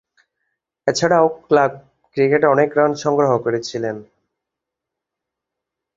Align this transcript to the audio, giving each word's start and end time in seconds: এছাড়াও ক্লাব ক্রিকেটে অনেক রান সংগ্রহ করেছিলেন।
এছাড়াও 0.87 1.25
ক্লাব 1.45 1.71
ক্রিকেটে 2.17 2.47
অনেক 2.47 2.69
রান 2.77 2.91
সংগ্রহ 3.03 3.31
করেছিলেন। 3.45 3.95